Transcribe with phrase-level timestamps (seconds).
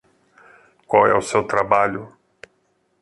[0.87, 2.11] Qual é o seu trabalho?